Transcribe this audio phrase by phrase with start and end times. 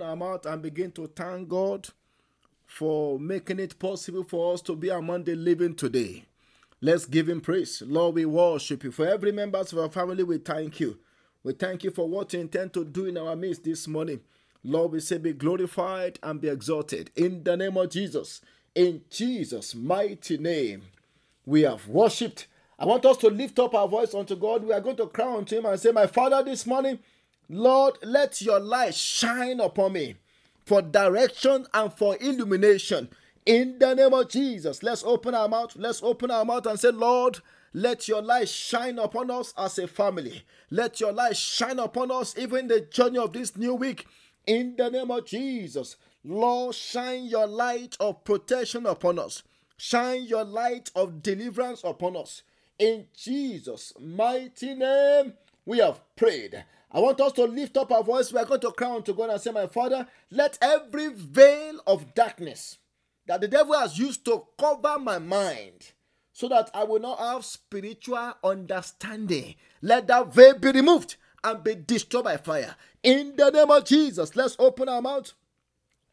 [0.00, 1.88] our mouth and begin to thank God
[2.64, 6.24] for making it possible for us to be among the living today.
[6.80, 7.82] Let's give him praise.
[7.86, 8.90] Lord, we worship you.
[8.90, 10.98] For every member of our family, we thank you.
[11.44, 14.20] We thank you for what you intend to do in our midst this morning.
[14.64, 18.40] Lord, we say, be glorified and be exalted in the name of Jesus.
[18.74, 20.82] In Jesus' mighty name,
[21.44, 22.46] we have worshipped.
[22.78, 24.64] I want us to lift up our voice unto God.
[24.64, 26.98] We are going to cry unto Him and say, My Father, this morning,
[27.52, 30.14] Lord, let your light shine upon me
[30.64, 33.10] for direction and for illumination.
[33.44, 35.76] In the name of Jesus, let's open our mouth.
[35.76, 37.40] Let's open our mouth and say, Lord,
[37.74, 40.44] let your light shine upon us as a family.
[40.70, 44.06] Let your light shine upon us even the journey of this new week.
[44.46, 49.42] In the name of Jesus, Lord, shine your light of protection upon us.
[49.76, 52.44] Shine your light of deliverance upon us.
[52.78, 55.34] In Jesus' mighty name,
[55.66, 56.64] we have prayed.
[56.92, 58.32] I want us to lift up our voice.
[58.32, 62.14] We are going to cry unto God and say, My Father, let every veil of
[62.14, 62.78] darkness
[63.26, 65.92] that the devil has used to cover my mind
[66.32, 71.74] so that I will not have spiritual understanding, let that veil be removed and be
[71.74, 72.74] destroyed by fire.
[73.02, 75.32] In the name of Jesus, let's open our mouth.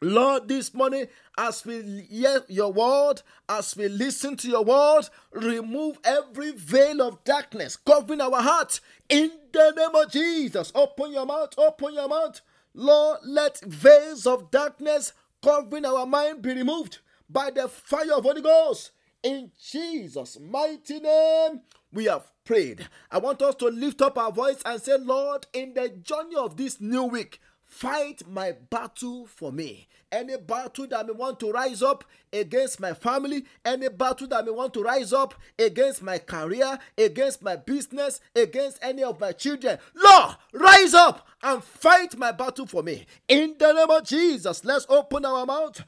[0.02, 5.98] Lord, this morning, as we hear your word, as we listen to your word, remove
[6.04, 8.80] every veil of darkness covering our hearts.
[9.10, 12.40] In the name of Jesus, open your mouth, open your mouth.
[12.72, 15.12] Lord, let veils of darkness
[15.42, 18.92] covering our mind be removed by the fire of Holy Ghost.
[19.22, 21.60] In Jesus' mighty name,
[21.92, 22.88] we have prayed.
[23.10, 26.56] I want us to lift up our voice and say, Lord, in the journey of
[26.56, 27.38] this new week,
[27.70, 29.86] Fight my battle for me.
[30.10, 32.02] Any battle that may want to rise up
[32.32, 37.42] against my family, any battle that may want to rise up against my career, against
[37.42, 42.82] my business, against any of my children, Lord, rise up and fight my battle for
[42.82, 43.06] me.
[43.28, 45.80] In the name of Jesus, let's open our mouth.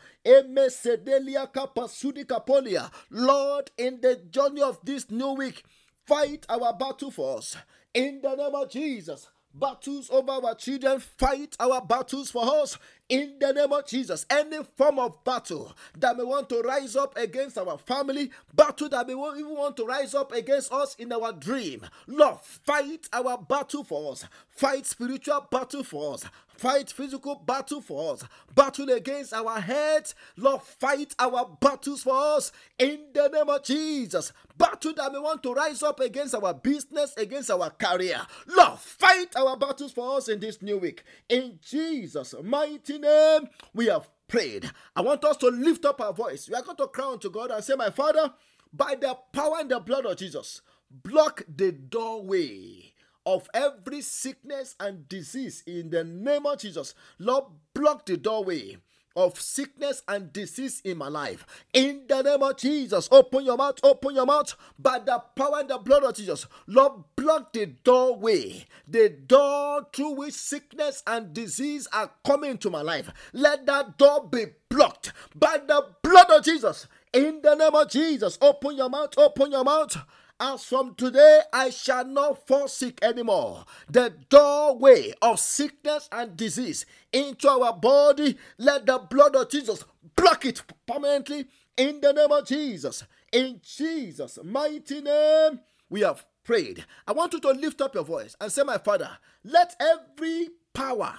[3.10, 5.64] Lord, in the journey of this new week,
[6.06, 7.56] fight our battle for us.
[7.92, 12.78] In the name of Jesus battles over our children, fight our battles for us
[13.08, 14.24] in the name of Jesus.
[14.30, 19.06] Any form of battle that may want to rise up against our family, battle that
[19.06, 23.84] may even want to rise up against us in our dream, Lord, fight our battle
[23.84, 24.24] for us.
[24.48, 26.24] Fight spiritual battle for us.
[26.62, 28.24] Fight physical battle for us.
[28.54, 30.14] Battle against our heads.
[30.36, 34.32] Lord, fight our battles for us in the name of Jesus.
[34.56, 38.20] Battle that may want to rise up against our business, against our career.
[38.46, 41.02] Lord, fight our battles for us in this new week.
[41.28, 44.70] In Jesus' mighty name, we have prayed.
[44.96, 46.48] I want us to lift up our voice.
[46.48, 48.32] We are going to cry unto God and say, My Father,
[48.72, 52.92] by the power and the blood of Jesus, block the doorway
[53.24, 56.94] of every sickness and disease in the name of Jesus.
[57.18, 57.44] Lord,
[57.74, 58.78] block the doorway
[59.16, 61.46] of sickness and disease in my life.
[61.72, 65.70] In the name of Jesus, open your mouth, open your mouth by the power and
[65.70, 66.46] the blood of Jesus.
[66.66, 72.82] Lord, block the doorway, the door through which sickness and disease are coming to my
[72.82, 73.10] life.
[73.32, 76.86] Let that door be blocked by the blood of Jesus.
[77.12, 79.96] In the name of Jesus, open your mouth, open your mouth.
[80.44, 83.64] As from today, I shall not fall sick anymore.
[83.88, 89.84] The doorway of sickness and disease into our body, let the blood of Jesus
[90.16, 91.46] block it permanently
[91.76, 93.04] in the name of Jesus.
[93.32, 96.86] In Jesus' mighty name, we have prayed.
[97.06, 99.10] I want you to lift up your voice and say, My Father,
[99.44, 101.14] let every power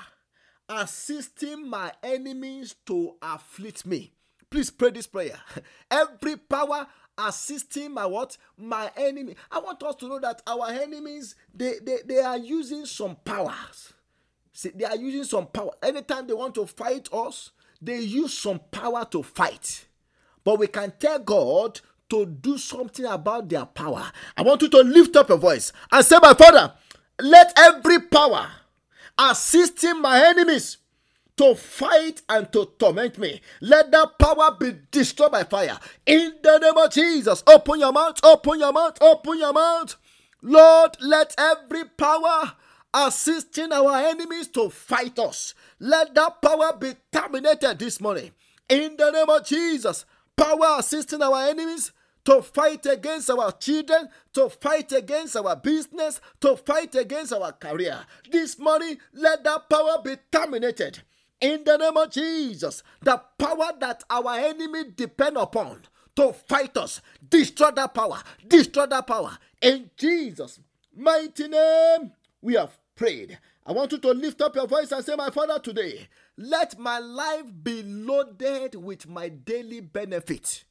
[0.67, 4.11] assisting my enemies to afflict me.
[4.53, 5.39] Please pray this prayer.
[5.89, 6.85] Every power
[7.17, 8.37] assisting my what?
[8.57, 9.35] My enemy.
[9.51, 13.93] I want us to know that our enemies they they, they are using some powers.
[14.51, 15.71] See, they are using some power.
[15.81, 17.51] Anytime they want to fight us
[17.81, 19.85] they use some power to fight.
[20.43, 24.11] But we can tell god to do something about their power.
[24.37, 26.73] I want you to lift up your voice and say my father
[27.21, 28.49] let every power
[29.17, 30.77] assisting my enemies
[31.37, 33.41] to fight and to torment me.
[33.61, 35.79] Let that power be destroyed by fire.
[36.05, 39.95] In the name of Jesus, open your mouth, open your mouth, open your mouth.
[40.41, 42.53] Lord, let every power
[42.93, 48.31] assisting our enemies to fight us, let that power be terminated this morning.
[48.69, 50.05] In the name of Jesus,
[50.35, 51.91] power assisting our enemies
[52.25, 58.05] to fight against our children, to fight against our business, to fight against our career.
[58.31, 61.01] This morning, let that power be terminated
[61.41, 65.81] in the name of Jesus, the power that our enemy depend upon
[66.15, 69.37] to fight us, destroy that power, destroy that power.
[69.61, 70.59] In Jesus'
[70.95, 73.39] mighty name, we have prayed.
[73.65, 76.07] I want you to lift up your voice and say, My Father, today,
[76.37, 80.65] let my life be loaded with my daily benefit.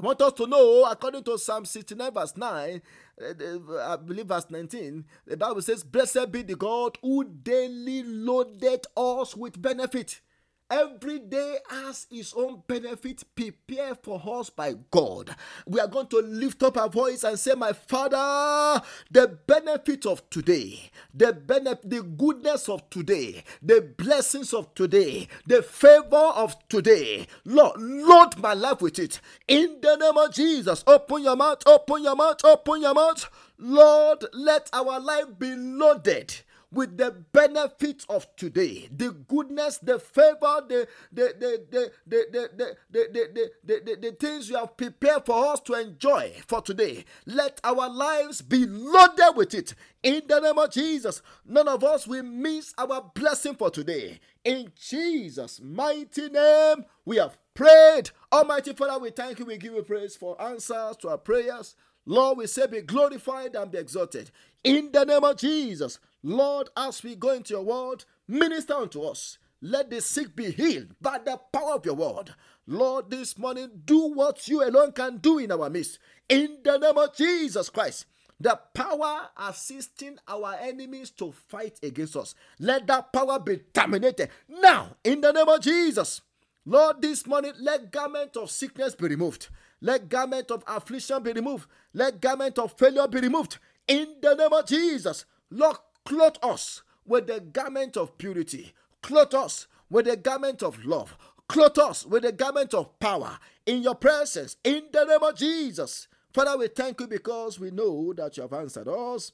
[0.00, 2.80] I want us to know, according to Psalm 69, verse 9,
[3.20, 8.86] uh, I believe verse 19, the Bible says, Blessed be the God who daily loaded
[8.96, 10.22] us with benefit.
[10.70, 15.34] Every day has its own benefit prepared for us by God.
[15.66, 18.80] We are going to lift up our voice and say, My Father,
[19.10, 25.60] the benefit of today, the benefit, the goodness of today, the blessings of today, the
[25.64, 29.20] favor of today, Lord, load my life with it.
[29.48, 33.28] In the name of Jesus, open your mouth, open your mouth, open your mouth.
[33.58, 36.32] Lord, let our life be loaded
[36.72, 43.50] with the benefits of today, the goodness, the favor, the the the the the the
[43.64, 47.04] the, the, things you have prepared for us to enjoy for today.
[47.26, 49.74] Let our lives be loaded with it.
[50.02, 54.20] In the name of Jesus, none of us will miss our blessing for today.
[54.44, 58.10] In Jesus' mighty name, we have prayed.
[58.32, 59.44] Almighty Father, we thank you.
[59.44, 61.74] We give you praise for answers to our prayers.
[62.06, 64.30] Lord, we say, be glorified and be exalted.
[64.64, 69.38] In the name of Jesus, Lord, as we go into your word, minister unto us.
[69.62, 72.34] Let the sick be healed by the power of your word.
[72.66, 75.98] Lord, this morning, do what you alone can do in our midst.
[76.28, 78.06] In the name of Jesus Christ,
[78.38, 84.96] the power assisting our enemies to fight against us, let that power be terminated now
[85.04, 86.22] in the name of Jesus.
[86.64, 89.48] Lord, this morning, let garment of sickness be removed.
[89.82, 91.68] Let garment of affliction be removed.
[91.92, 93.58] Let garment of failure be removed.
[93.88, 98.72] In the name of Jesus, Lord, clothe us with the garment of purity.
[99.02, 101.16] Clothe us with the garment of love.
[101.48, 104.56] Clothe us with the garment of power in your presence.
[104.62, 106.08] In the name of Jesus.
[106.32, 109.32] Father, we thank you because we know that you have answered us.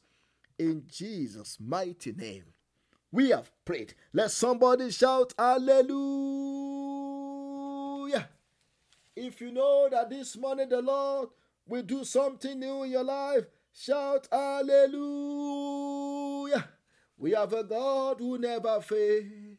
[0.59, 2.45] In Jesus' mighty name,
[3.13, 3.95] we have prayed.
[4.15, 6.67] Let somebody shout, Hallelujah.
[9.17, 11.31] If you know that this morning the Lord
[11.67, 15.86] will do something new in your life, shout hallelujah.
[17.19, 19.59] We have a God who never fails.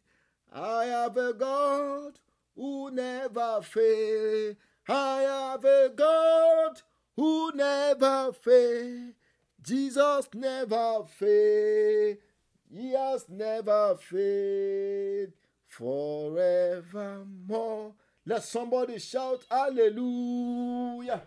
[0.53, 2.19] I have a God
[2.55, 4.55] who never fails.
[4.87, 6.81] I have a God
[7.15, 9.13] who never fails.
[9.61, 12.17] Jesus never failed.
[12.73, 15.33] He has never failed
[15.67, 16.83] forevermore.
[18.25, 21.21] Let somebody shout hallelujah.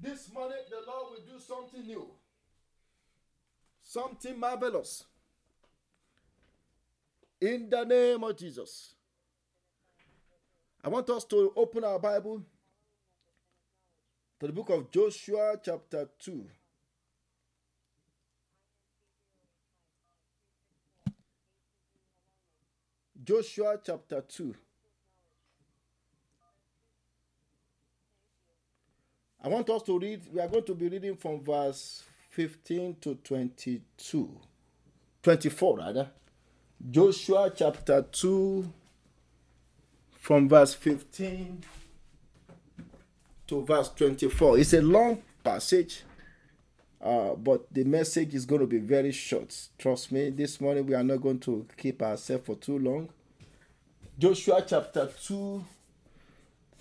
[0.00, 2.08] This morning, the Lord will do something new,
[3.82, 5.04] something marvelous.
[7.44, 8.94] In the name of Jesus.
[10.82, 12.42] I want us to open our Bible
[14.40, 16.46] to the book of Joshua, chapter 2.
[23.22, 24.54] Joshua chapter 2.
[29.42, 33.16] I want us to read, we are going to be reading from verse 15 to
[33.16, 34.30] 22.
[35.22, 36.10] 24, rather.
[36.90, 38.70] Joshua chapter 2,
[40.18, 41.64] from verse 15
[43.46, 44.58] to verse 24.
[44.58, 46.02] It's a long passage,
[47.00, 49.56] uh, but the message is going to be very short.
[49.78, 53.08] Trust me, this morning we are not going to keep ourselves for too long.
[54.18, 55.64] Joshua chapter 2,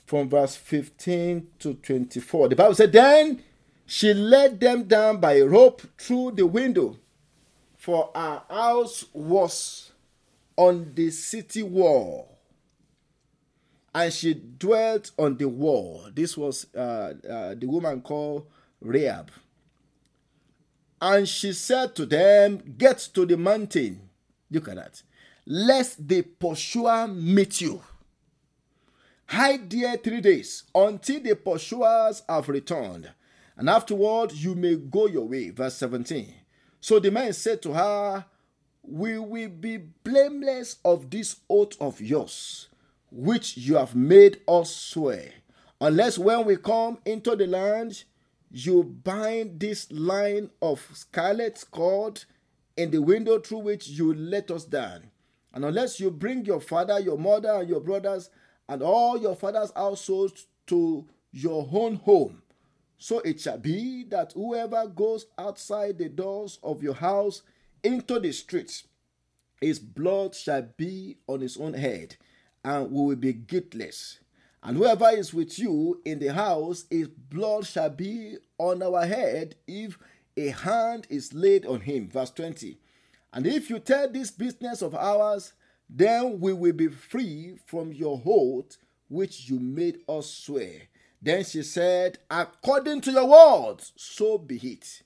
[0.05, 2.49] from verse 15 to 24.
[2.49, 3.41] The Bible said, Then
[3.85, 6.97] she led them down by a rope through the window,
[7.77, 9.91] for our house was
[10.55, 12.37] on the city wall.
[13.95, 16.07] And she dwelt on the wall.
[16.13, 18.47] This was uh, uh, the woman called
[18.81, 19.29] Rahab.
[20.99, 24.09] And she said to them, Get to the mountain.
[24.49, 25.03] Look at that.
[25.45, 27.81] Lest the pursuer meet you
[29.27, 33.09] Hide there three days until the pursuers have returned,
[33.57, 35.49] and afterward you may go your way.
[35.49, 36.31] Verse 17.
[36.79, 38.25] So the man said to her,
[38.83, 42.67] We will be blameless of this oath of yours,
[43.11, 45.31] which you have made us swear,
[45.79, 48.03] unless when we come into the land,
[48.51, 52.23] you bind this line of scarlet cord
[52.75, 55.09] in the window through which you let us down.
[55.53, 58.29] And unless you bring your father, your mother, and your brothers
[58.67, 60.37] and all your father's household
[60.67, 62.41] to your own home.
[62.97, 67.43] So it shall be that whoever goes outside the doors of your house
[67.83, 68.83] into the streets,
[69.61, 72.15] his blood shall be on his own head,
[72.63, 74.19] and we will be guiltless.
[74.61, 79.55] And whoever is with you in the house, his blood shall be on our head
[79.67, 79.97] if
[80.37, 82.09] a hand is laid on him.
[82.09, 82.77] Verse 20.
[83.33, 85.53] And if you tell this business of ours,
[85.89, 88.77] then we will be free from your hold
[89.09, 90.83] which you made us swear.
[91.21, 95.03] Then she said, According to your words, so be it.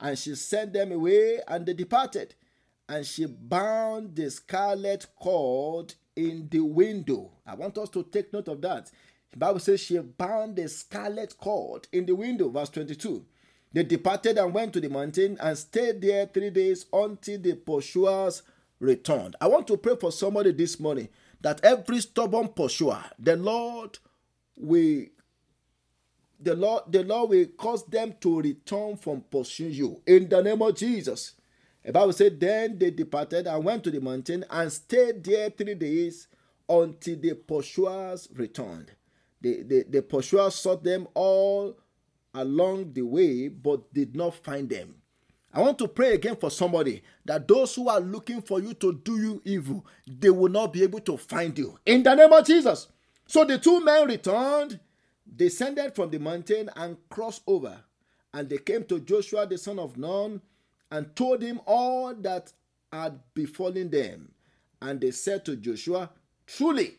[0.00, 2.34] And she sent them away, and they departed.
[2.88, 7.32] And she bound the scarlet cord in the window.
[7.46, 8.90] I want us to take note of that.
[9.30, 13.24] The Bible says she bound the scarlet cord in the window, verse 22.
[13.72, 18.42] They departed and went to the mountain and stayed there three days until the pursuers
[18.80, 19.36] returned.
[19.40, 21.08] I want to pray for somebody this morning
[21.40, 23.98] that every stubborn pursuer, the Lord
[24.56, 25.04] will
[26.40, 30.62] the Lord, the Lord will cause them to return from pursuing you in the name
[30.62, 31.32] of Jesus.
[31.84, 35.74] The Bible said, Then they departed and went to the mountain and stayed there three
[35.74, 36.28] days
[36.68, 38.92] until the pursuers returned.
[39.40, 41.76] The, the, the pursuers sought them all
[42.34, 44.96] along the way, but did not find them.
[45.52, 49.00] I want to pray again for somebody that those who are looking for you to
[49.02, 51.78] do you evil, they will not be able to find you.
[51.86, 52.88] In the name of Jesus.
[53.26, 54.78] So the two men returned,
[55.34, 57.78] descended from the mountain, and crossed over.
[58.32, 60.40] And they came to Joshua the son of Nun
[60.90, 62.52] and told him all that
[62.92, 64.32] had befallen them.
[64.80, 66.10] And they said to Joshua,
[66.46, 66.96] Truly,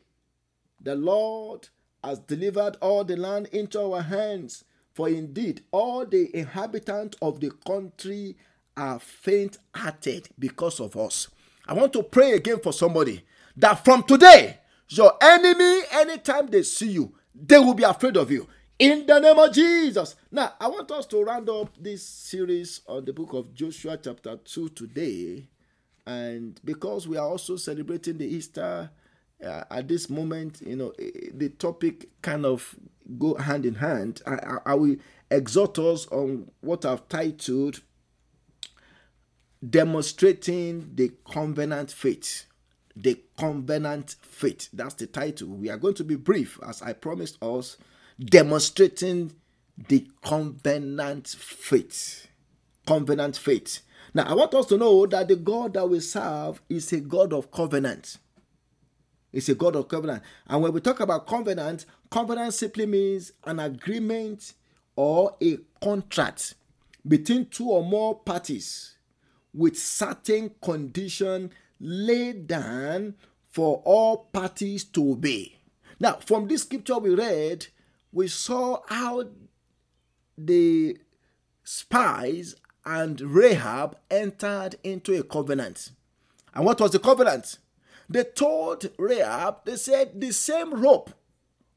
[0.82, 1.70] the Lord
[2.04, 4.64] has delivered all the land into our hands
[5.00, 8.36] for indeed, all the inhabitants of the country
[8.76, 11.30] are faint hearted because of us.
[11.66, 13.24] I want to pray again for somebody
[13.56, 14.58] that from today,
[14.90, 18.48] your enemy, anytime they see you, they will be afraid of you.
[18.78, 20.16] In the name of Jesus.
[20.32, 24.38] Now, I want us to round up this series on the book of Joshua, chapter
[24.38, 25.48] 2, today.
[26.08, 28.90] And because we are also celebrating the Easter
[29.46, 32.76] uh, at this moment, you know, eh, the topic kind of
[33.18, 34.22] go hand in hand.
[34.26, 34.96] I, I, I will
[35.30, 37.82] exhort us on what I've titled
[39.68, 42.46] Demonstrating the Covenant Faith.
[43.02, 44.70] The Covenant Faith.
[44.74, 45.50] That's the title.
[45.50, 47.78] We are going to be brief, as I promised us,
[48.20, 49.34] demonstrating
[49.88, 52.28] the covenant faith.
[52.86, 53.80] Covenant faith.
[54.14, 57.32] Now, I want us to know that the God that we serve is a God
[57.32, 58.18] of covenant.
[59.32, 60.24] It's a God of covenant.
[60.48, 64.54] And when we talk about covenant, covenant simply means an agreement
[64.96, 66.56] or a contract
[67.08, 68.96] between two or more parties
[69.54, 73.16] with certain condition laid down
[73.50, 75.58] for all parties to obey.
[76.00, 77.68] Now, from this scripture we read,
[78.12, 79.26] we saw how
[80.38, 80.98] the
[81.64, 82.56] spies
[82.86, 85.92] and Rahab entered into a covenant.
[86.54, 87.58] And what was the covenant?
[88.10, 91.12] They told Rahab, they said, the same rope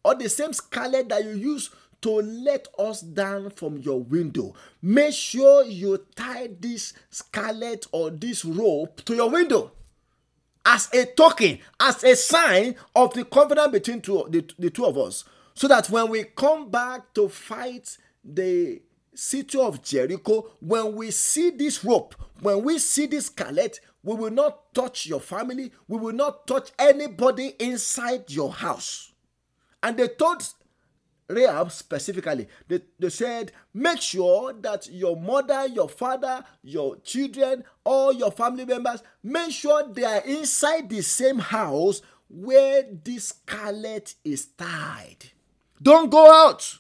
[0.05, 4.55] or the same scarlet that you use to let us down from your window.
[4.81, 9.73] Make sure you tie this scarlet or this rope to your window
[10.65, 14.97] as a token, as a sign of the covenant between two, the, the two of
[14.99, 15.25] us.
[15.55, 18.81] So that when we come back to fight the
[19.15, 24.31] city of Jericho, when we see this rope, when we see this scarlet, we will
[24.31, 25.73] not touch your family.
[25.89, 29.13] We will not touch anybody inside your house.
[29.83, 30.43] And they told
[31.33, 38.13] Rahab specifically, they, they said, make sure that your mother, your father, your children, all
[38.13, 44.47] your family members, make sure they are inside the same house where this scarlet is
[44.47, 45.31] tied.
[45.81, 46.79] Don't go out.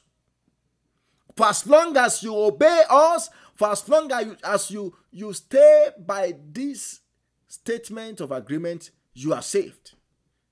[1.37, 5.32] For as long as you obey us, for as long as you, as you, you
[5.32, 7.00] stay by this
[7.49, 9.92] statement of agreement, you are saved.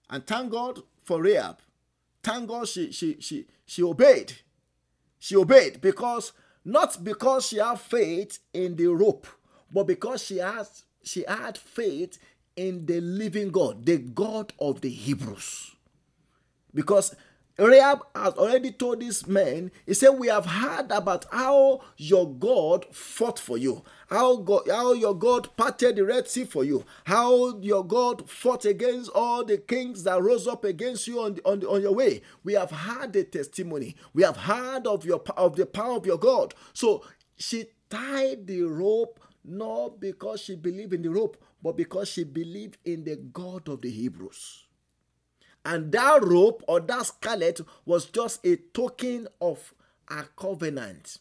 [0.09, 1.59] And thank God for Rahab.
[2.23, 4.33] Thank God she she she she obeyed.
[5.19, 6.33] She obeyed because
[6.65, 9.27] not because she had faith in the rope,
[9.73, 12.19] but because she has she had faith
[12.57, 15.77] in the living God, the God of the Hebrews.
[16.75, 17.15] Because
[17.59, 22.87] Rahab has already told these men, he said, We have heard about how your God
[22.95, 27.59] fought for you, how, God, how your God parted the Red Sea for you, how
[27.59, 31.61] your God fought against all the kings that rose up against you on, the, on,
[31.61, 32.23] the, on your way.
[32.45, 36.19] We have heard the testimony, we have heard of, your, of the power of your
[36.19, 36.55] God.
[36.73, 37.05] So
[37.37, 42.79] she tied the rope not because she believed in the rope, but because she believed
[42.85, 44.65] in the God of the Hebrews.
[45.65, 49.75] And that rope or that scarlet was just a token of
[50.09, 51.19] a covenant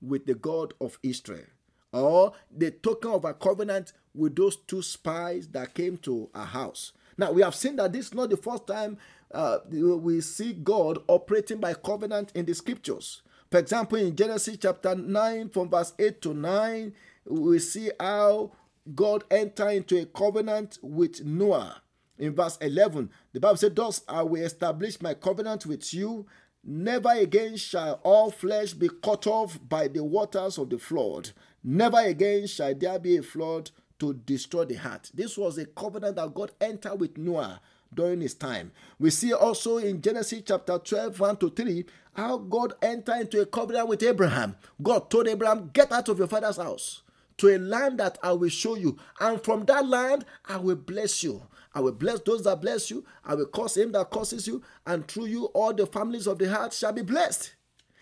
[0.00, 1.44] with the God of Israel,
[1.92, 6.92] or the token of a covenant with those two spies that came to our house.
[7.18, 8.96] Now, we have seen that this is not the first time
[9.32, 13.22] uh, we see God operating by covenant in the scriptures.
[13.50, 16.92] For example, in Genesis chapter 9, from verse 8 to 9,
[17.26, 18.52] we see how
[18.94, 21.82] God entered into a covenant with Noah.
[22.20, 26.26] In verse 11, the Bible said, Thus I will establish my covenant with you.
[26.62, 31.30] Never again shall all flesh be cut off by the waters of the flood.
[31.64, 35.10] Never again shall there be a flood to destroy the heart.
[35.14, 37.58] This was a covenant that God entered with Noah
[37.92, 38.72] during his time.
[38.98, 43.46] We see also in Genesis chapter 12, 1 to 3, how God entered into a
[43.46, 44.56] covenant with Abraham.
[44.82, 47.00] God told Abraham, Get out of your father's house
[47.38, 51.24] to a land that I will show you, and from that land I will bless
[51.24, 51.42] you.
[51.74, 55.06] I will bless those that bless you, I will curse him that curses you, and
[55.06, 57.54] through you all the families of the earth shall be blessed.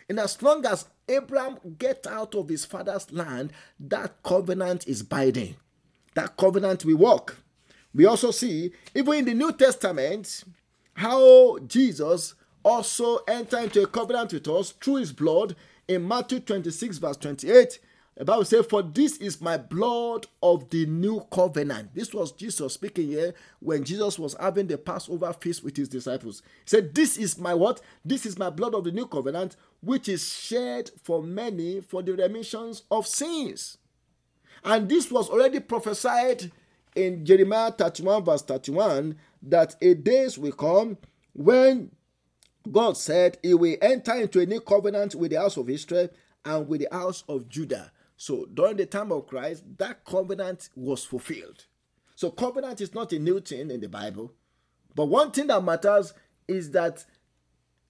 [0.09, 5.57] And as long as Abraham get out of his father's land, that covenant is binding.
[6.15, 7.37] That covenant will work.
[7.95, 10.45] We also see, even in the New Testament,
[10.95, 16.99] how Jesus also entered into a covenant with us through his blood in Matthew 26,
[16.99, 17.79] verse 28.
[18.19, 21.95] The Bible says, For this is my blood of the new covenant.
[21.95, 26.43] This was Jesus speaking here when Jesus was having the Passover feast with his disciples.
[26.65, 27.81] He said, This is my what?
[28.05, 32.13] This is my blood of the new covenant, which is shed for many for the
[32.15, 33.79] remissions of sins.
[34.65, 36.51] And this was already prophesied
[36.97, 40.99] in Jeremiah 31, verse 31, that a days will come
[41.35, 41.93] when
[42.69, 46.09] God said he will enter into a new covenant with the house of Israel
[46.45, 47.93] and with the house of Judah.
[48.19, 51.65] So during the time of Christ, that covenant was fulfilled.
[52.17, 54.33] So covenant is not a new thing in the Bible.
[54.95, 56.13] But one thing that matters
[56.49, 57.05] is that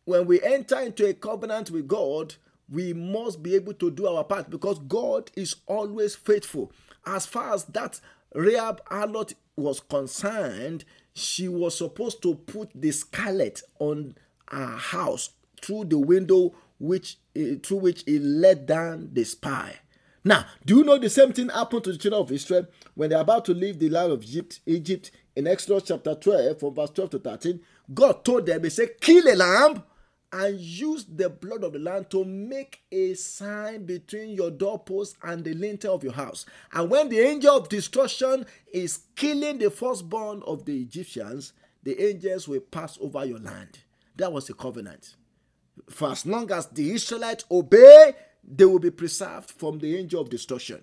[0.05, 2.35] when we enter into a covenant with God,
[2.69, 6.73] we must be able to do our part because God is always faithful.
[7.07, 7.99] As far as that
[8.35, 14.14] Rahab harlot was concerned, she was supposed to put the scarlet on
[14.51, 15.31] her house
[15.62, 19.75] through the window which uh, through which he let down the spy.
[20.29, 23.19] Now, do you know the same thing happened to the children of Israel when they're
[23.19, 27.11] about to leave the land of Egypt, Egypt in Exodus chapter 12, from verse 12
[27.12, 27.61] to 13?
[27.95, 29.83] God told them, He said, kill a lamb
[30.31, 35.43] and use the blood of the lamb to make a sign between your doorpost and
[35.45, 36.45] the lintel of your house.
[36.75, 42.47] And when the angel of destruction is killing the firstborn of the Egyptians, the angels
[42.47, 43.79] will pass over your land.
[44.17, 45.14] That was the covenant.
[45.88, 50.31] For as long as the Israelites obey, they will be preserved from the angel of
[50.31, 50.83] destruction.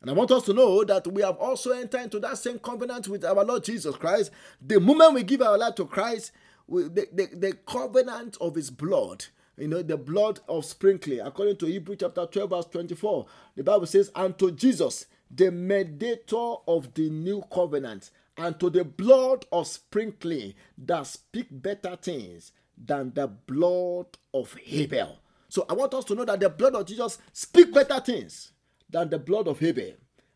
[0.00, 3.08] And I want us to know that we have also entered into that same covenant
[3.08, 4.30] with our Lord Jesus Christ.
[4.64, 6.32] The moment we give our life to Christ,
[6.66, 9.24] we, the, the, the covenant of his blood,
[9.56, 13.26] you know, the blood of sprinkling, according to Hebrew chapter 12, verse 24,
[13.56, 18.84] the Bible says, And to Jesus, the mediator of the new covenant, and to the
[18.84, 25.18] blood of sprinkling that speak better things than the blood of Abel.
[25.48, 28.52] So I want us to know that the blood of Jesus speak better things
[28.90, 29.92] than the blood of Abel.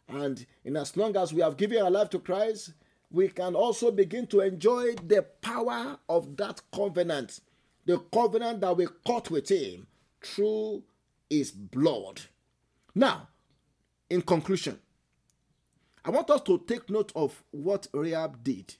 [0.08, 2.72] And in as long as we have given our life to Christ,
[3.10, 7.40] we can also begin to enjoy the power of that covenant,
[7.84, 9.86] the covenant that we cut with Him
[10.22, 10.82] through
[11.28, 12.20] His blood.
[12.94, 13.28] Now,
[14.08, 14.78] in conclusion,
[16.04, 18.74] I want us to take note of what Rahab did.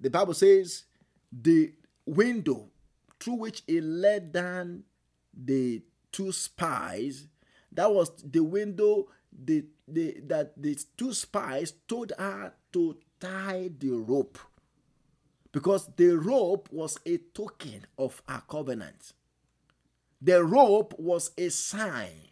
[0.00, 0.84] The Bible says
[1.30, 1.72] the
[2.04, 2.68] window
[3.20, 4.82] through which he let down
[5.42, 7.28] the two spies,
[7.72, 13.90] that was the window the, the, that the two spies told her to tie the
[13.90, 14.38] rope
[15.52, 19.12] because the rope was a token of our covenant.
[20.22, 22.28] The rope was a sign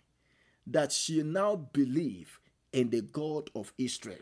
[0.67, 2.39] that she now believed
[2.73, 4.19] in the God of Israel.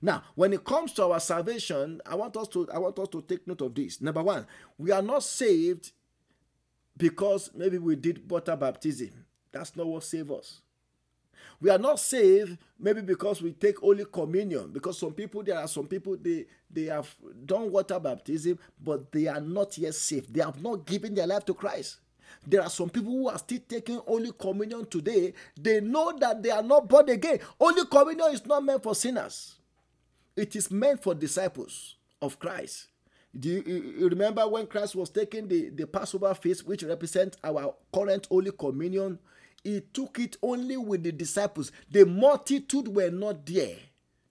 [0.00, 3.22] Now, when it comes to our salvation, I want us to I want us to
[3.22, 4.00] take note of this.
[4.00, 5.92] Number one, we are not saved
[6.96, 9.10] because maybe we did water baptism.
[9.50, 10.60] That's not what saves us.
[11.60, 14.70] We are not saved maybe because we take Holy Communion.
[14.72, 17.14] Because some people, there are some people they they have
[17.46, 20.34] done water baptism, but they are not yet saved.
[20.34, 21.98] They have not given their life to Christ.
[22.46, 25.34] There are some people who are still taking Holy Communion today.
[25.60, 27.38] They know that they are not born again.
[27.60, 29.54] Holy Communion is not meant for sinners,
[30.36, 32.88] it is meant for disciples of Christ.
[33.38, 37.74] Do you, you, remember when Christ was taking the, the Passover feast, which represents our
[37.92, 39.18] current Holy Communion?
[39.64, 41.72] He took it only with the disciples.
[41.90, 43.76] The multitude were not there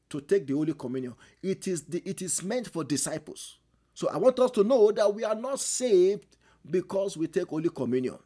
[0.09, 1.15] to take the Holy Communion.
[1.41, 3.57] It is, the, it is meant for disciples.
[3.93, 6.37] So I want us to know that we are not saved
[6.69, 8.17] because we take Holy Communion.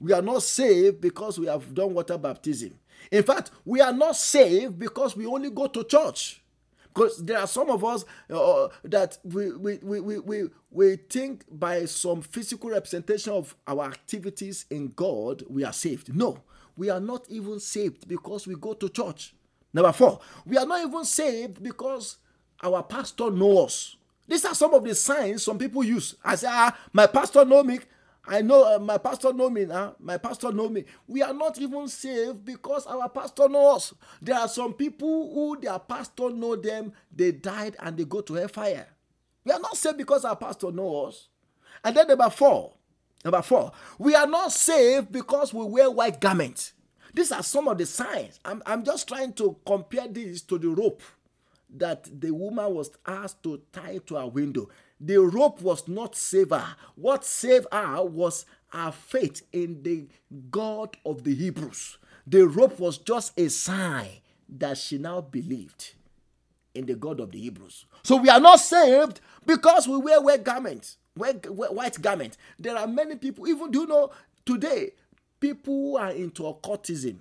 [0.00, 2.74] We are not saved because we have done water baptism.
[3.10, 6.42] In fact, we are not saved because we only go to church.
[6.96, 11.44] Because there are some of us uh, that we, we, we, we, we, we think
[11.50, 16.14] by some physical representation of our activities in God, we are saved.
[16.16, 16.38] No,
[16.74, 19.34] we are not even saved because we go to church.
[19.74, 22.16] Number four, we are not even saved because
[22.62, 23.96] our pastor knows us.
[24.26, 26.14] These are some of the signs some people use.
[26.24, 27.78] I say, ah, my pastor know me.
[28.26, 29.94] I know uh, my pastor know me now.
[30.00, 30.84] My pastor know me.
[31.06, 33.94] We are not even saved because our pastor knows.
[34.20, 36.92] There are some people who their pastor know them.
[37.14, 38.88] They died and they go to hellfire.
[39.44, 41.28] We are not saved because our pastor knows.
[41.84, 42.72] And then number four,
[43.24, 46.72] number four, we are not saved because we wear white garments.
[47.14, 48.40] These are some of the signs.
[48.44, 51.00] I'm, I'm just trying to compare this to the rope
[51.76, 54.68] that the woman was asked to tie to her window.
[55.00, 56.76] The rope was not save her.
[56.94, 60.06] What saved her was her faith in the
[60.50, 61.98] God of the Hebrews.
[62.26, 64.08] The rope was just a sign
[64.48, 65.92] that she now believed
[66.74, 67.86] in the God of the Hebrews.
[68.02, 72.38] So we are not saved because we wear white garments, wear, white garments.
[72.58, 74.10] There are many people, even do you know
[74.44, 74.92] today,
[75.40, 77.20] people who are into occultism,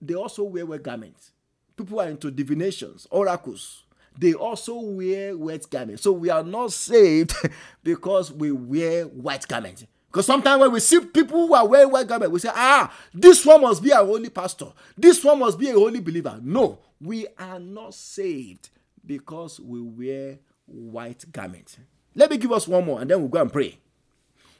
[0.00, 1.32] they also wear white garments.
[1.76, 3.84] People are into divinations, oracles,
[4.18, 6.02] they also wear white garments.
[6.02, 7.34] So we are not saved
[7.82, 9.84] because we wear white garments.
[10.10, 13.44] Because sometimes when we see people who are wearing white garments, we say, ah, this
[13.44, 14.72] one must be a holy pastor.
[14.96, 16.40] This one must be a holy believer.
[16.42, 18.70] No, we are not saved
[19.04, 21.76] because we wear white garments.
[22.14, 23.78] Let me give us one more and then we'll go and pray.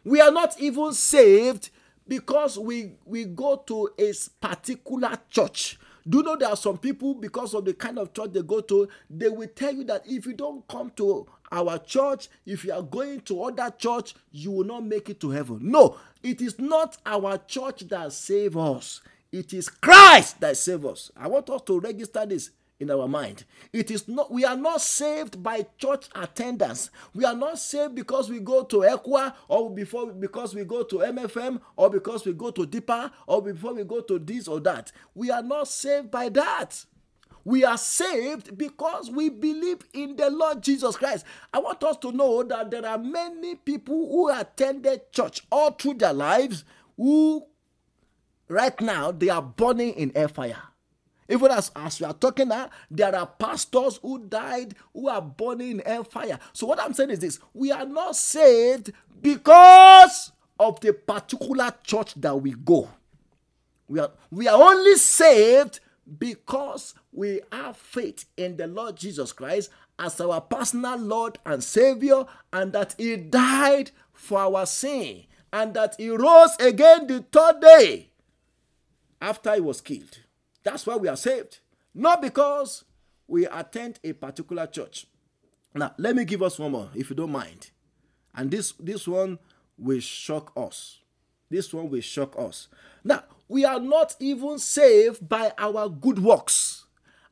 [0.05, 1.71] We are not even saved
[2.07, 7.55] because we, we go to a particular church do know there are some people, because
[7.55, 10.33] of the kind of church they go to, they will tell you that if you
[10.35, 14.85] don't come to our church, if you are going to other church, you will not
[14.85, 15.59] make it to heaven.
[15.62, 19.01] No, it is not our church that save us.
[19.33, 21.11] It is Christ that save us.
[21.16, 23.45] I want us to register this in our mind.
[23.73, 26.91] It is not we are not saved by church attendance.
[27.15, 30.97] We are not saved because we go to ECWA or before because we go to
[30.97, 34.93] MFM or because we go to Deeper or before we go to this or that.
[35.15, 36.85] We are not saved by that.
[37.45, 41.25] We are saved because we believe in the Lord Jesus Christ.
[41.55, 45.95] I want us to know that there are many people who attended church all through
[45.95, 46.65] their lives
[46.97, 47.47] who
[48.49, 50.61] right now they are burning in air fire.
[51.29, 55.81] Even as, as we are talking now, there are pastors who died who are burning
[55.81, 56.39] in fire.
[56.53, 62.15] So, what I'm saying is this we are not saved because of the particular church
[62.15, 62.89] that we go.
[63.89, 65.81] We are, we are only saved
[66.19, 72.27] because we have faith in the Lord Jesus Christ as our personal Lord and Savior,
[72.53, 78.11] and that He died for our sin, and that He rose again the third day
[79.21, 80.21] after He was killed.
[80.66, 81.61] That's why we are saved.
[81.94, 82.83] Not because
[83.29, 85.07] we attend a particular church.
[85.72, 87.70] Now, let me give us one more, if you don't mind.
[88.35, 89.38] And this, this one
[89.79, 90.98] will shock us.
[91.48, 92.66] This one will shock us.
[93.05, 96.87] Now, we are not even saved by our good works.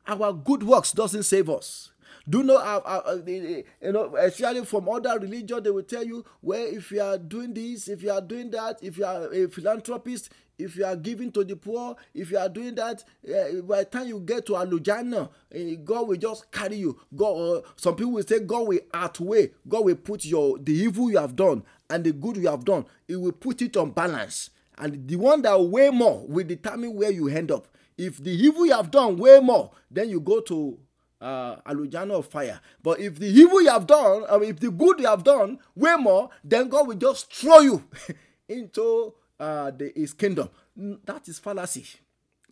[0.07, 1.91] Our good works doesn't save us.
[2.27, 6.25] Do know, uh, uh, uh you know, especially from other religion, they will tell you,
[6.41, 9.47] well, if you are doing this, if you are doing that, if you are a
[9.47, 13.79] philanthropist, if you are giving to the poor if you are doing that uh, by
[13.79, 16.97] the time you get to alujana uh, god will just carry you.
[17.15, 21.11] God uh, some people will say god will outweigh god will put your the evil
[21.11, 24.49] you have done and the good you have done He will put it on balance.
[24.77, 27.67] And the one that weigh more will determine where you end up.
[27.97, 30.79] If the evil you have done weigh more then you go to
[31.21, 34.99] uh, alujana of fire but if the evil you have done or if the good
[34.99, 37.83] you have done way more then god will just throw you
[38.49, 40.49] into uh, the, his kingdom.
[40.75, 41.85] That is fallacy.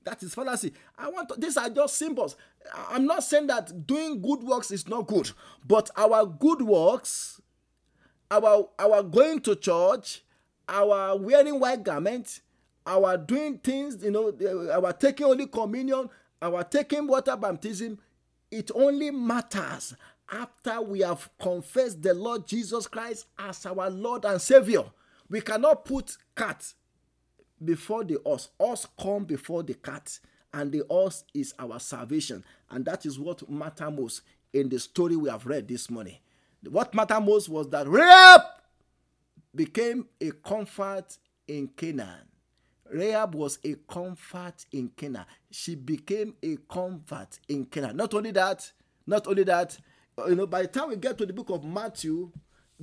[0.03, 0.73] That is fallacy.
[0.97, 2.35] I want to, these are just symbols.
[2.89, 5.31] I'm not saying that doing good works is not good,
[5.65, 7.41] but our good works,
[8.31, 10.23] our our going to church,
[10.67, 12.41] our wearing white garments,
[12.85, 14.33] our doing things, you know,
[14.73, 16.09] our taking Holy Communion,
[16.41, 17.97] our taking water baptism,
[18.53, 19.95] it only matters
[20.31, 24.83] after we have confessed the Lord Jesus Christ as our Lord and Savior.
[25.27, 26.73] We cannot put cat
[27.63, 28.49] before the horse.
[28.59, 30.19] Us come before the cat,
[30.53, 32.43] and the horse is our salvation.
[32.69, 34.21] And that is what matter most
[34.53, 36.17] in the story we have read this morning.
[36.69, 38.41] What matter most was that Rahab
[39.55, 42.27] became a comfort in Canaan.
[42.93, 45.25] Rahab was a comfort in Canaan.
[45.49, 47.97] She became a comfort in Canaan.
[47.97, 48.71] Not only that,
[49.07, 49.77] not only that,
[50.17, 52.31] uh, you know, by the time we get to the book of Matthew,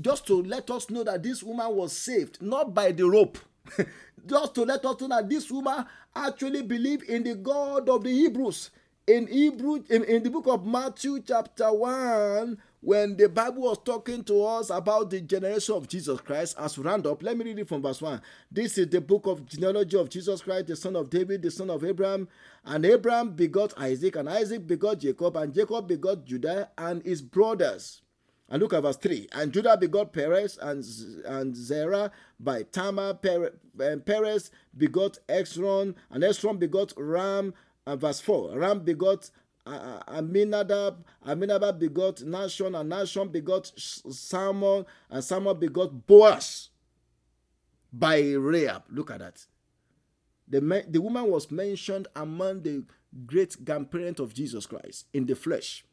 [0.01, 3.39] just to let us know that this woman was saved, not by the rope,
[4.27, 8.11] just to let us know that this woman actually believed in the God of the
[8.11, 8.71] Hebrews.
[9.07, 14.25] In Hebrew, in, in the book of Matthew, chapter 1, when the Bible was talking
[14.25, 17.59] to us about the generation of Jesus Christ, as we round up, let me read
[17.59, 18.23] it from verse 1.
[18.51, 21.69] This is the book of genealogy of Jesus Christ, the son of David, the son
[21.69, 22.27] of Abraham.
[22.65, 28.01] And Abraham begot Isaac, and Isaac begot Jacob, and Jacob begot Judah and his brothers.
[28.49, 29.29] And look at verse 3.
[29.33, 30.85] And Judah begot Perez and,
[31.27, 33.19] and Zerah by Tamar.
[33.79, 37.53] Um, Perez begot Exron, and Exron begot Ram.
[37.87, 38.59] And verse 4.
[38.59, 39.31] Ram begot
[40.09, 46.71] Aminadab, Aminadab begot Nahshon, and Nahshon begot Salmon, and Salmon begot Boaz
[47.93, 48.85] by Rahab.
[48.91, 49.47] Look at that.
[50.49, 52.85] The, the woman was mentioned among the
[53.27, 55.85] great grandparents of Jesus Christ in the flesh.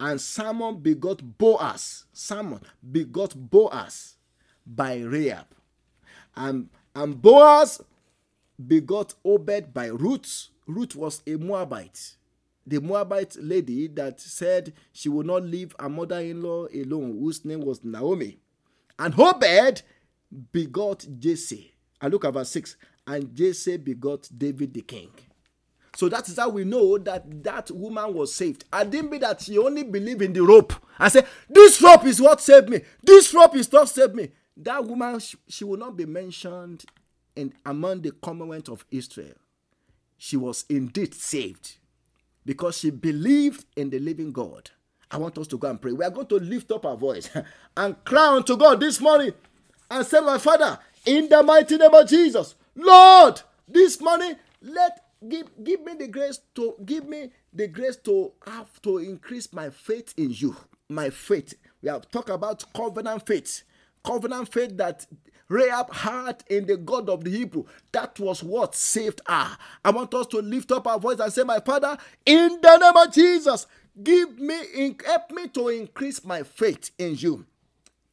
[0.00, 2.04] And Salmon begot Boaz.
[2.12, 4.16] Salmon begot Boaz
[4.66, 5.46] by Rahab.
[6.36, 7.80] And, and Boaz
[8.64, 10.48] begot Obed by Ruth.
[10.66, 12.17] Ruth was a Moabite
[12.68, 17.44] the Moabite lady that said she would not leave her mother in law alone, whose
[17.44, 18.38] name was Naomi.
[18.98, 19.82] And Obed
[20.52, 21.72] begot Jesse.
[22.00, 22.76] And look at verse 6.
[23.06, 25.10] And Jesse begot David the king.
[25.96, 28.64] So that is how we know that that woman was saved.
[28.72, 30.74] I didn't mean that she only believed in the rope.
[30.98, 32.82] I said, This rope is what saved me.
[33.02, 34.30] This rope is what saved me.
[34.58, 36.84] That woman, she, will not be mentioned
[37.34, 39.34] in among the commonwealth of Israel.
[40.18, 41.78] She was indeed saved
[42.48, 44.70] because she believed in the living God.
[45.10, 45.92] I want us to go and pray.
[45.92, 47.28] We are going to lift up our voice
[47.76, 49.34] and cry unto God this morning
[49.90, 55.50] and say, My Father, in the mighty name of Jesus, Lord, this morning, let give,
[55.62, 60.14] give me the grace to give me the grace to have to increase my faith
[60.16, 60.56] in you.
[60.88, 61.52] My faith.
[61.82, 63.62] We have talked about covenant faith.
[64.02, 65.04] Covenant faith that
[65.48, 67.64] Rahab had in the God of the Hebrew.
[67.92, 69.56] That was what saved her.
[69.84, 72.96] I want us to lift up our voice and say, My Father, in the name
[72.96, 73.66] of Jesus,
[74.02, 77.46] give me, help me to increase my faith in you.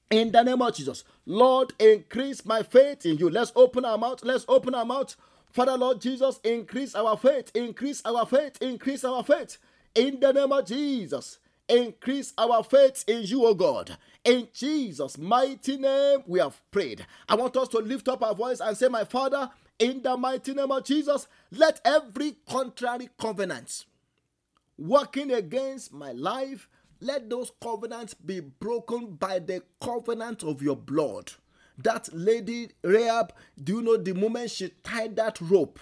[0.09, 3.29] In the name of Jesus, Lord, increase my faith in you.
[3.29, 4.23] Let's open our mouth.
[4.23, 5.15] Let's open our mouth.
[5.51, 9.57] Father, Lord Jesus, increase our faith, increase our faith, increase our faith.
[9.95, 13.97] In the name of Jesus, increase our faith in you, O God.
[14.23, 17.05] In Jesus' mighty name, we have prayed.
[17.29, 19.49] I want us to lift up our voice and say, My Father,
[19.79, 23.85] in the mighty name of Jesus, let every contrary covenant
[24.77, 26.67] working against my life,
[27.01, 31.31] let those covenants be broken by the covenant of your blood.
[31.77, 35.79] That lady Rahab, do you know the moment she tied that rope?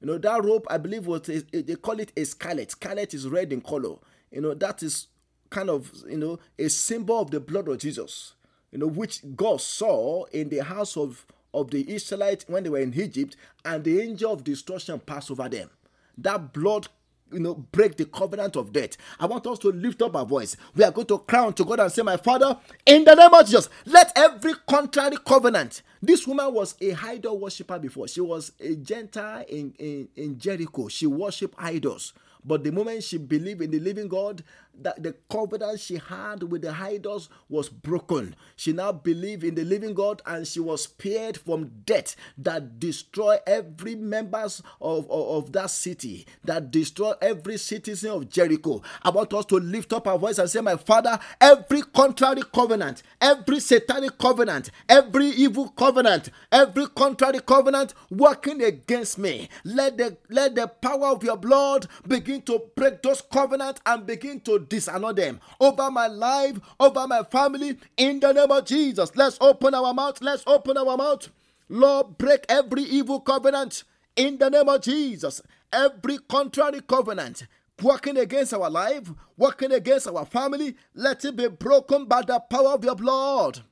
[0.00, 2.70] You know, that rope, I believe, was they call it a scarlet.
[2.70, 3.96] Scarlet is red in color.
[4.30, 5.08] You know, that is
[5.50, 8.34] kind of, you know, a symbol of the blood of Jesus,
[8.72, 12.78] you know, which God saw in the house of, of the Israelites when they were
[12.80, 15.70] in Egypt, and the angel of destruction passed over them.
[16.18, 16.88] That blood
[17.32, 18.96] you know, break the covenant of death.
[19.18, 20.56] I want us to lift up our voice.
[20.74, 23.44] We are going to crown to God and say, My Father, in the name of
[23.46, 25.82] Jesus, let every contrary covenant.
[26.00, 28.08] This woman was a idol worshiper before.
[28.08, 30.88] She was a Gentile in, in, in Jericho.
[30.88, 32.12] She worshipped idols.
[32.44, 34.44] But the moment she believed in the living God,
[34.82, 38.34] that the covenant she had with the idols was broken.
[38.56, 43.38] She now believed in the living God and she was spared from death that destroy
[43.46, 48.82] every members of, of, of, that city, that destroy every citizen of Jericho.
[49.02, 53.02] I want us to lift up our voice and say, My Father, every contrary covenant,
[53.20, 60.54] every satanic covenant, every evil covenant, every contrary covenant working against me, let the let
[60.54, 65.40] the power of your blood begin to break those covenants and begin to dishonor them
[65.60, 69.14] over my life, over my family, in the name of Jesus.
[69.16, 70.20] Let's open our mouth.
[70.20, 71.28] Let's open our mouth.
[71.68, 75.42] Lord, break every evil covenant in the name of Jesus.
[75.72, 77.46] Every contrary covenant
[77.82, 82.70] working against our life, working against our family, let it be broken by the power
[82.70, 83.62] of your blood.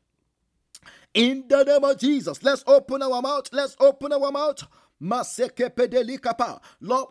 [1.15, 3.49] In the name of Jesus, let's open our mouth.
[3.53, 4.67] Let's open our mouth.
[5.01, 5.27] Lord,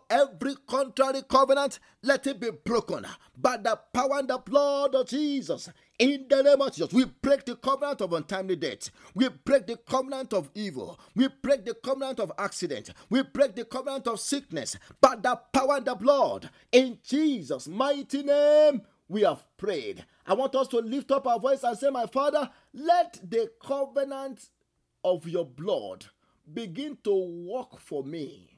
[0.10, 3.06] every contrary covenant, let it be broken
[3.38, 5.69] by the power and the blood of Jesus.
[6.00, 8.89] In the name of Jesus, we break the covenant of untimely death.
[9.13, 11.00] We break the covenant of evil.
[11.15, 12.91] We break the covenant of accident.
[13.10, 16.50] We break the covenant of sickness by the power and the blood.
[16.72, 20.06] In Jesus' mighty name, we have prayed.
[20.26, 24.50] I want us to lift up our voice and say, My Father, let the covenant
[25.04, 26.06] of your blood
[26.51, 27.13] begin to
[27.45, 28.49] work for me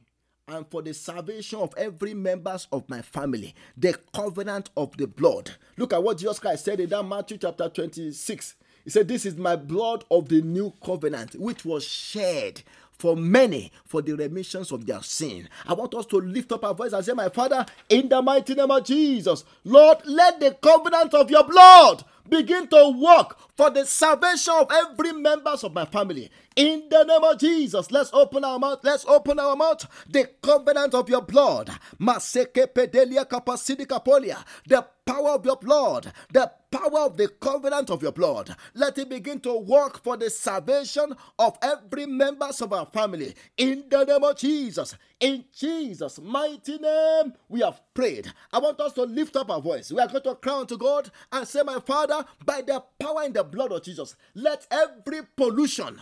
[0.47, 5.51] and for the salvation of every members of my family the covenant of the blood.
[5.77, 9.35] Look at what jesus christ said in that matthew chapter 26 he said this is
[9.35, 12.61] my blood of the new covenant which was shed
[12.97, 15.49] for many for the remissions of their sin.
[15.65, 18.55] I want us to lift up our voice and say, My Father, in the mighty
[18.55, 23.85] name of Jesus, Lord, let the covenant of your blood begin to work for the
[23.85, 26.29] salvation of every members of my family.
[26.55, 28.79] In the name of Jesus, let's open our mouth.
[28.83, 29.85] Let's open our mouth.
[30.09, 31.69] The covenant of your blood.
[31.99, 32.37] The
[35.05, 36.13] power of your blood.
[36.31, 38.55] The power of the covenant of your blood.
[38.73, 43.33] Let it begin to work for the salvation of every members of our family.
[43.57, 44.95] In the name of Jesus.
[45.19, 48.31] In Jesus' mighty name, we have prayed.
[48.51, 49.91] I want us to lift up our voice.
[49.91, 53.33] We are going to cry unto God and say, My Father, by the power in
[53.33, 56.01] the blood of Jesus, let every pollution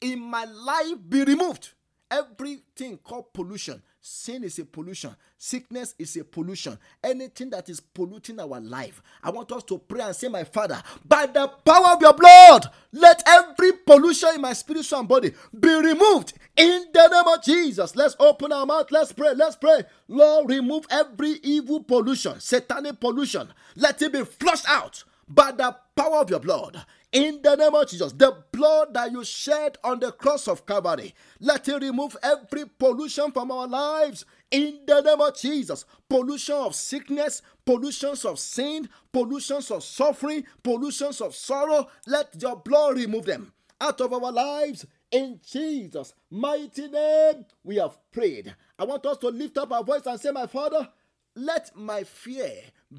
[0.00, 1.70] in my life be removed.
[2.10, 3.82] Everything called pollution.
[4.04, 5.14] Sin is a pollution.
[5.38, 6.76] Sickness is a pollution.
[7.04, 9.00] Anything that is polluting our life.
[9.22, 12.68] I want us to pray and say, My Father, by the power of your blood,
[12.90, 17.94] let every pollution in my spiritual body be removed in the name of Jesus.
[17.94, 18.90] Let's open our mouth.
[18.90, 19.34] Let's pray.
[19.34, 19.84] Let's pray.
[20.08, 23.52] Lord, remove every evil pollution, satanic pollution.
[23.76, 26.84] Let it be flushed out by the power of your blood.
[27.12, 31.14] In the name of Jesus, the blood that you shed on the cross of Calvary,
[31.40, 34.24] let it remove every pollution from our lives.
[34.50, 41.20] In the name of Jesus, pollution of sickness, pollutions of sin, pollutions of suffering, pollutions
[41.20, 44.86] of sorrow, let your blood remove them out of our lives.
[45.10, 48.56] In Jesus' mighty name, we have prayed.
[48.78, 50.88] I want us to lift up our voice and say, My Father,
[51.36, 52.52] let my fear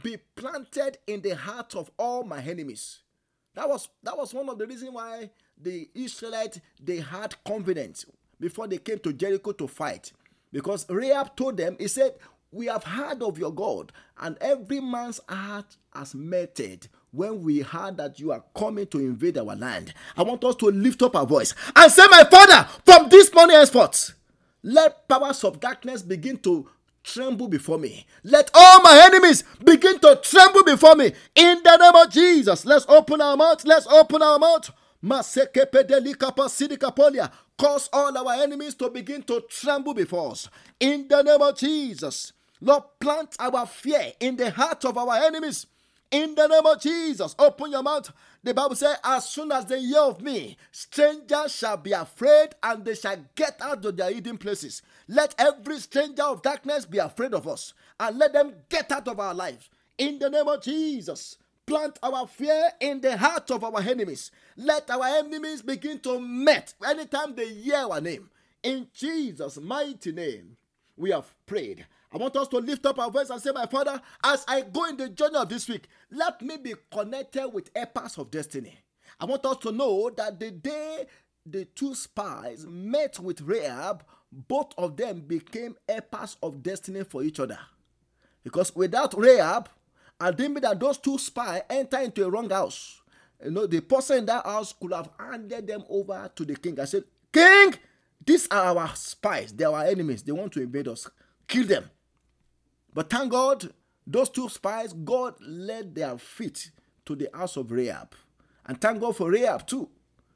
[0.04, 2.99] be planted in the heart of all my enemies.
[3.56, 5.30] That was that was one of the reasons why
[5.62, 8.06] the Israelites they had confidence
[8.39, 10.12] before they came to Jericho to fight.
[10.52, 12.16] Because Rahab told them, he said,
[12.52, 17.98] We have heard of your God, and every man's heart has melted when we heard
[17.98, 19.94] that you are coming to invade our land.
[20.17, 23.56] I want us to lift up our voice and say, My father, from this morning
[23.56, 24.13] henceforth,
[24.62, 26.69] let powers of darkness begin to
[27.04, 28.06] tremble before me.
[28.23, 32.65] Let all my enemies begin to tremble before me in the name of Jesus.
[32.65, 33.63] Let's open our mouth.
[33.65, 34.71] Let's open our mouth.
[37.58, 40.49] Cause all our enemies to begin to tremble before us
[40.79, 42.33] in the name of Jesus.
[42.62, 45.65] Lord, plant our fear in the heart of our enemies
[46.14, 47.36] in the name of Jesus.
[47.40, 48.14] Open your mouth.
[48.44, 52.86] The Bible says, As soon as they hear of me, strangers shall be afraid and
[52.86, 54.84] they shall get out of their hidden places.
[55.08, 59.20] Let every stranger of darkness be afraid of us and let them get out of
[59.20, 59.70] our lives.
[59.98, 64.30] In the name of Jesus, plant our fear in the heart of our enemies.
[64.56, 68.30] Let our enemies begin to melt anytime they hear our name.
[68.62, 70.58] In Jesus' mighty name,
[70.96, 71.88] we have prayed.
[72.14, 74.86] I want us to lift up our voice and say, My Father, as I go
[74.86, 78.78] in the journey of this week, let me be connected with helpers of destiny.
[79.20, 81.08] I want us to know that the day
[81.46, 87.40] the two spies met with Rahab, both of them became helpers of destiny for each
[87.40, 87.60] other.
[88.44, 89.70] Because without Rahab,
[90.20, 93.02] and then that those two spies enter into a wrong house.
[93.44, 96.80] You know, the person in that house could have handed them over to the king.
[96.80, 97.74] I said, King,
[98.26, 99.52] these are our spies.
[99.52, 100.24] They are our enemies.
[100.24, 101.10] They want to invade us.
[101.48, 101.90] Kill them.
[102.94, 103.71] But thank God,
[104.06, 106.71] those two spies, God led their feet
[107.06, 108.15] to the house of Rahab.
[108.65, 109.89] And thank God for Rahab too,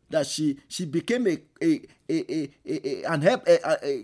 [0.10, 3.48] that she she became a, a, a, a, and help,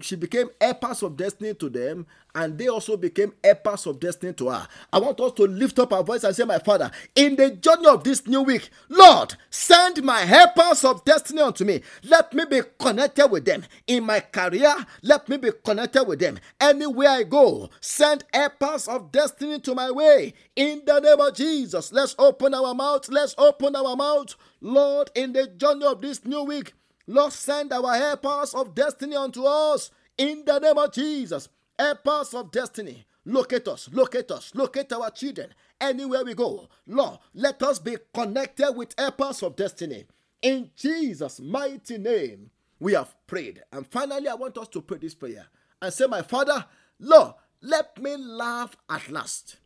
[0.02, 4.00] she became a helpers of destiny to them, and they also became a helpers of
[4.00, 4.68] destiny to her.
[4.92, 7.88] I want us to lift up our voice and say, My Father, in the journey
[7.88, 11.82] of this new week, Lord, send my helpers of destiny unto me.
[12.04, 13.64] Let me be connected with them.
[13.88, 16.40] In my career, let me be connected with them.
[16.60, 20.34] Anywhere I go, send helpers of destiny to my way.
[20.56, 23.08] In the name of Jesus, let's open our mouth.
[23.10, 24.36] Let's open our mouth.
[24.62, 26.74] Lord, in the journey of this new week,
[27.08, 31.50] Lord, send our helpers of destiny unto us in the name of Jesus.
[31.78, 35.50] Helpers of destiny, locate us, locate us, locate our children
[35.82, 36.70] anywhere we go.
[36.88, 40.06] Lord, let us be connected with helpers of destiny.
[40.42, 43.64] In Jesus' mighty name, we have prayed.
[43.72, 45.48] And finally, I want us to pray this prayer
[45.82, 46.66] and say, My Father,
[47.00, 49.58] Lord, let me laugh at last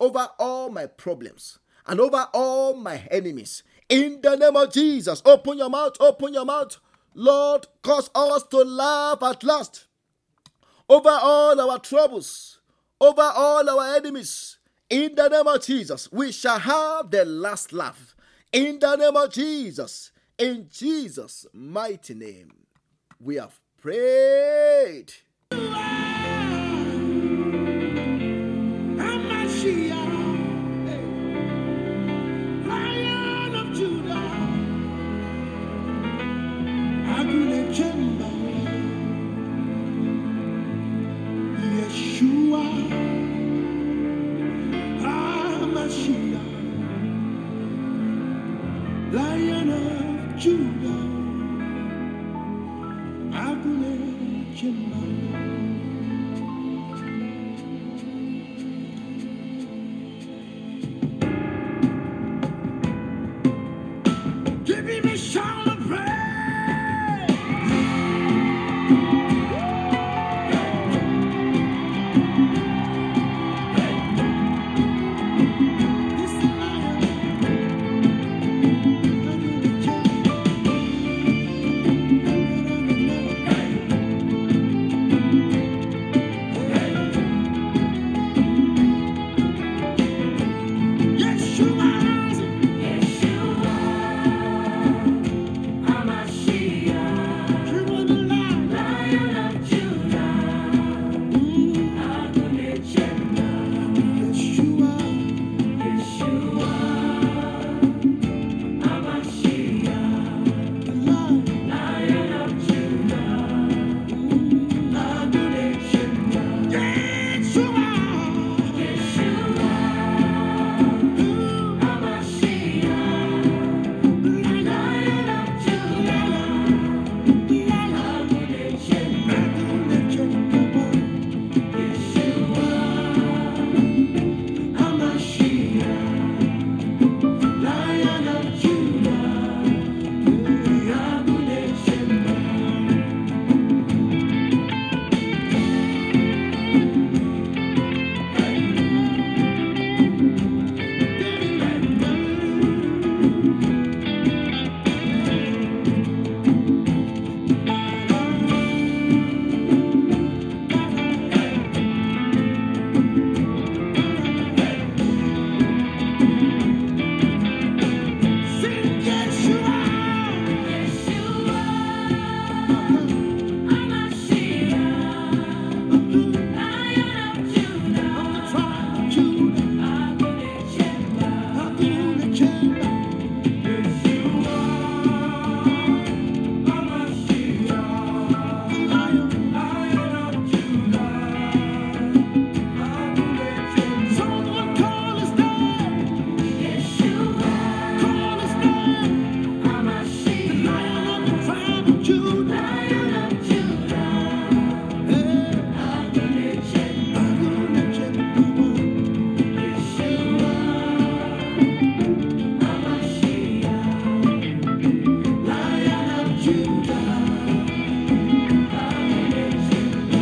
[0.00, 5.58] over all my problems and over all my enemies in the name of Jesus, open
[5.58, 6.78] your mouth, open your mouth.
[7.14, 9.86] Lord, cause us to laugh at last
[10.88, 12.60] over all our troubles,
[13.00, 14.58] over all our enemies.
[14.90, 18.14] In the name of Jesus, we shall have the last laugh.
[18.52, 22.52] In the name of Jesus, in Jesus' mighty name,
[23.18, 25.12] we have prayed.